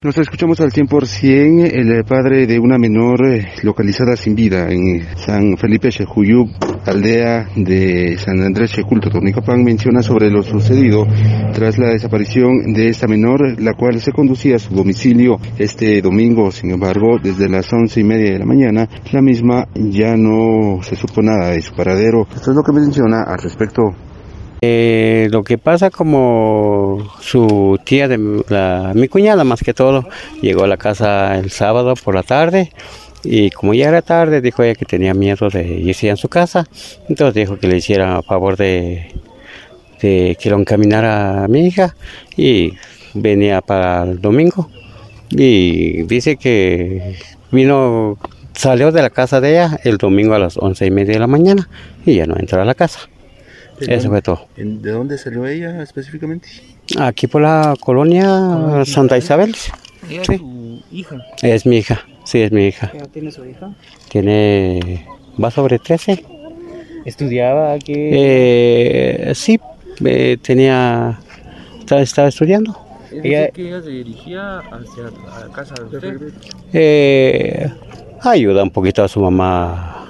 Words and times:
Nos 0.00 0.16
escuchamos 0.16 0.60
al 0.60 0.70
100% 0.70 1.72
el 1.72 2.04
padre 2.04 2.46
de 2.46 2.60
una 2.60 2.78
menor 2.78 3.26
eh, 3.26 3.48
localizada 3.64 4.14
sin 4.14 4.36
vida 4.36 4.68
en 4.70 5.04
San 5.16 5.56
Felipe 5.56 5.88
Chejuyub, 5.88 6.50
aldea 6.86 7.48
de 7.56 8.16
San 8.16 8.40
Andrés 8.40 8.70
Checulto. 8.70 9.10
Tornicapán 9.10 9.64
menciona 9.64 10.00
sobre 10.00 10.30
lo 10.30 10.44
sucedido 10.44 11.04
tras 11.52 11.78
la 11.78 11.88
desaparición 11.88 12.72
de 12.72 12.90
esta 12.90 13.08
menor, 13.08 13.60
la 13.60 13.74
cual 13.74 14.00
se 14.00 14.12
conducía 14.12 14.54
a 14.54 14.60
su 14.60 14.72
domicilio 14.72 15.40
este 15.58 16.00
domingo. 16.00 16.52
Sin 16.52 16.70
embargo, 16.70 17.18
desde 17.20 17.48
las 17.48 17.72
once 17.72 17.98
y 17.98 18.04
media 18.04 18.34
de 18.34 18.38
la 18.38 18.46
mañana, 18.46 18.88
la 19.10 19.20
misma 19.20 19.66
ya 19.74 20.16
no 20.16 20.80
se 20.80 20.94
supo 20.94 21.22
nada 21.22 21.50
de 21.50 21.60
su 21.60 21.74
paradero. 21.74 22.24
Esto 22.36 22.52
es 22.52 22.56
lo 22.56 22.62
que 22.62 22.70
menciona 22.70 23.24
al 23.24 23.38
respecto. 23.42 23.82
Eh, 24.60 25.28
lo 25.30 25.44
que 25.44 25.56
pasa 25.56 25.90
como 25.90 27.12
su 27.20 27.78
tía 27.84 28.08
de 28.08 28.42
la, 28.48 28.92
mi 28.94 29.06
cuñada 29.06 29.44
más 29.44 29.60
que 29.60 29.72
todo 29.72 30.08
llegó 30.42 30.64
a 30.64 30.66
la 30.66 30.76
casa 30.76 31.38
el 31.38 31.50
sábado 31.50 31.94
por 31.94 32.16
la 32.16 32.24
tarde 32.24 32.72
y 33.22 33.50
como 33.50 33.74
ya 33.74 33.88
era 33.88 34.02
tarde 34.02 34.40
dijo 34.40 34.62
ella 34.62 34.74
que 34.74 34.84
tenía 34.84 35.14
miedo 35.14 35.48
de 35.48 35.64
irse 35.64 36.10
a 36.10 36.16
su 36.16 36.28
casa. 36.28 36.66
Entonces 37.08 37.34
dijo 37.34 37.58
que 37.58 37.68
le 37.68 37.76
hiciera 37.76 38.22
favor 38.22 38.56
de, 38.56 39.12
de 40.00 40.36
que 40.40 40.50
lo 40.50 40.58
encaminara 40.58 41.44
a 41.44 41.48
mi 41.48 41.66
hija 41.66 41.94
y 42.36 42.74
venía 43.14 43.60
para 43.60 44.04
el 44.04 44.20
domingo. 44.20 44.70
Y 45.30 46.02
dice 46.04 46.36
que 46.36 47.16
vino 47.52 48.18
salió 48.54 48.90
de 48.90 49.02
la 49.02 49.10
casa 49.10 49.40
de 49.40 49.50
ella 49.50 49.78
el 49.84 49.98
domingo 49.98 50.34
a 50.34 50.38
las 50.38 50.56
once 50.56 50.84
y 50.84 50.90
media 50.90 51.14
de 51.14 51.20
la 51.20 51.26
mañana 51.28 51.68
y 52.04 52.16
ya 52.16 52.26
no 52.26 52.36
entró 52.36 52.60
a 52.60 52.64
la 52.64 52.74
casa 52.74 53.08
eso 53.80 54.08
fue 54.08 54.22
todo. 54.22 54.46
¿De 54.56 54.90
dónde 54.90 55.18
salió 55.18 55.46
ella 55.46 55.82
específicamente? 55.82 56.48
Aquí 56.98 57.26
por 57.26 57.42
la 57.42 57.74
colonia 57.80 58.24
Ah, 58.80 58.82
Santa 58.86 59.16
Isabel. 59.18 59.54
¿Ella 60.08 60.22
Sí. 60.24 60.32
es 60.34 60.38
tu 60.40 60.82
hija? 60.92 61.16
Es 61.42 61.66
mi 61.66 61.76
hija, 61.78 62.00
sí, 62.24 62.40
es 62.40 62.50
mi 62.52 62.66
hija. 62.66 62.90
¿Qué 62.90 62.98
edad 62.98 63.08
tiene 63.08 63.30
su 63.30 63.44
hija? 63.44 63.70
Tiene, 64.10 65.06
va 65.42 65.50
sobre 65.50 65.78
13. 65.78 66.24
¿Estudiaba 67.04 67.72
aquí? 67.74 67.92
Eh, 67.96 69.32
sí, 69.34 69.58
eh, 70.04 70.36
tenía, 70.42 71.18
estaba, 71.78 72.00
estaba 72.02 72.28
estudiando. 72.28 72.78
ella, 73.22 73.48
que 73.48 73.68
ella 73.68 73.80
se 73.82 73.90
dirigía 73.90 74.58
hacia 74.58 75.04
la 75.04 75.52
casa 75.52 75.74
de 75.74 75.96
usted. 75.96 76.32
Eh, 76.72 77.70
ayuda 78.22 78.62
un 78.62 78.70
poquito 78.70 79.02
a 79.02 79.08
su 79.08 79.20
mamá 79.20 80.06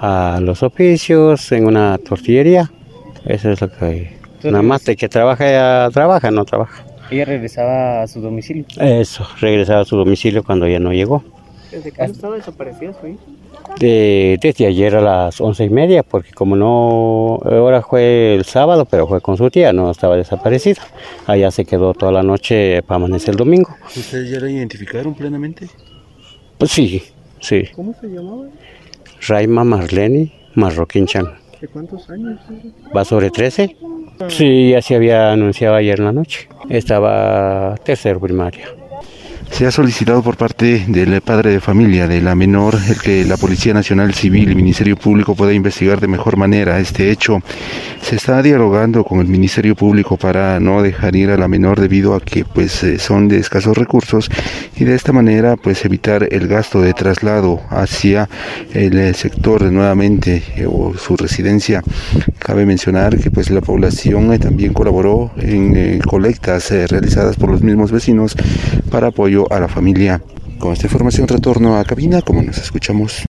a 0.00 0.40
los 0.42 0.62
oficios 0.62 1.50
en 1.52 1.66
una 1.66 1.96
tortillería. 1.98 2.70
Eso 3.24 3.50
es 3.50 3.60
lo 3.60 3.70
que... 3.70 4.20
Nada 4.44 4.62
más 4.62 4.84
de 4.84 4.96
que 4.96 5.08
trabaja, 5.08 5.48
ella 5.48 5.90
trabaja, 5.92 6.30
no 6.30 6.44
trabaja. 6.44 6.84
Ella 7.10 7.24
regresaba 7.24 8.02
a 8.02 8.08
su 8.08 8.20
domicilio. 8.20 8.64
Eso, 8.80 9.26
regresaba 9.40 9.82
a 9.82 9.84
su 9.84 9.96
domicilio 9.96 10.42
cuando 10.42 10.66
ella 10.66 10.80
no 10.80 10.92
llegó. 10.92 11.22
¿Desde 11.70 11.92
cuándo 11.92 12.14
estaba 12.14 12.36
desaparecida 12.36 12.92
su 13.00 13.06
hija? 13.06 13.20
De, 13.78 14.38
desde 14.42 14.66
ayer 14.66 14.96
a 14.96 15.00
las 15.00 15.40
once 15.40 15.64
y 15.64 15.70
media, 15.70 16.02
porque 16.02 16.32
como 16.32 16.56
no, 16.56 17.38
ahora 17.44 17.82
fue 17.82 18.34
el 18.34 18.44
sábado, 18.44 18.84
pero 18.84 19.06
fue 19.06 19.20
con 19.20 19.36
su 19.36 19.50
tía, 19.50 19.72
no 19.72 19.90
estaba 19.90 20.16
desaparecida. 20.16 20.82
Allá 21.26 21.50
se 21.50 21.64
quedó 21.64 21.94
toda 21.94 22.12
la 22.12 22.22
noche 22.22 22.82
para 22.82 22.96
amanecer 22.96 23.30
el 23.30 23.36
domingo. 23.36 23.74
¿Ustedes 23.96 24.28
ya 24.30 24.40
la 24.40 24.50
identificaron 24.50 25.14
plenamente? 25.14 25.68
Pues 26.58 26.70
sí, 26.70 27.02
sí. 27.40 27.68
¿Cómo 27.74 27.94
se 27.98 28.08
llamaba? 28.08 28.48
Raima 29.26 29.64
Marlene 29.64 30.32
Marroquinchan. 30.54 31.41
¿De 31.62 31.68
cuántos 31.68 32.10
años? 32.10 32.40
¿Va 32.94 33.04
sobre 33.04 33.30
13? 33.30 33.76
Sí, 34.26 34.70
ya 34.70 34.82
se 34.82 34.96
había 34.96 35.30
anunciado 35.30 35.76
ayer 35.76 35.96
en 35.96 36.06
la 36.06 36.12
noche. 36.12 36.48
Estaba 36.68 37.76
tercero 37.84 38.18
primaria. 38.18 38.66
Se 39.52 39.66
ha 39.66 39.70
solicitado 39.70 40.22
por 40.22 40.38
parte 40.38 40.86
del 40.88 41.20
padre 41.20 41.50
de 41.50 41.60
familia 41.60 42.08
de 42.08 42.22
la 42.22 42.34
menor 42.34 42.78
el 42.88 42.98
que 42.98 43.24
la 43.26 43.36
Policía 43.36 43.74
Nacional 43.74 44.14
Civil 44.14 44.50
y 44.50 44.54
Ministerio 44.54 44.96
Público 44.96 45.34
pueda 45.34 45.52
investigar 45.52 46.00
de 46.00 46.08
mejor 46.08 46.38
manera 46.38 46.80
este 46.80 47.10
hecho. 47.10 47.38
Se 48.00 48.16
está 48.16 48.42
dialogando 48.42 49.04
con 49.04 49.20
el 49.20 49.28
Ministerio 49.28 49.76
Público 49.76 50.16
para 50.16 50.58
no 50.58 50.82
dejar 50.82 51.14
ir 51.16 51.30
a 51.30 51.36
la 51.36 51.48
menor 51.48 51.78
debido 51.78 52.14
a 52.14 52.20
que 52.20 52.46
pues 52.46 52.82
eh, 52.82 52.98
son 52.98 53.28
de 53.28 53.38
escasos 53.38 53.76
recursos 53.76 54.30
y 54.76 54.84
de 54.84 54.94
esta 54.94 55.12
manera 55.12 55.56
pues 55.56 55.84
evitar 55.84 56.26
el 56.30 56.48
gasto 56.48 56.80
de 56.80 56.94
traslado 56.94 57.60
hacia 57.68 58.30
el 58.72 58.98
eh, 58.98 59.12
sector 59.12 59.70
nuevamente 59.70 60.42
eh, 60.56 60.66
o 60.66 60.94
su 60.96 61.14
residencia. 61.16 61.84
Cabe 62.38 62.64
mencionar 62.64 63.18
que 63.18 63.30
pues 63.30 63.50
la 63.50 63.60
población 63.60 64.36
también 64.38 64.72
colaboró 64.72 65.30
en 65.36 66.00
colectas 66.00 66.70
realizadas 66.70 67.36
por 67.36 67.50
los 67.50 67.62
mismos 67.62 67.92
vecinos 67.92 68.34
para 68.90 69.10
a 69.50 69.60
la 69.60 69.68
familia. 69.68 70.22
Con 70.58 70.72
esta 70.72 70.86
información 70.86 71.26
retorno 71.26 71.76
a 71.76 71.84
cabina, 71.84 72.22
como 72.22 72.42
nos 72.42 72.58
escuchamos. 72.58 73.20